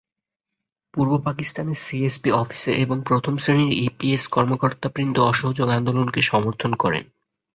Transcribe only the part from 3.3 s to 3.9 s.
শ্রেণির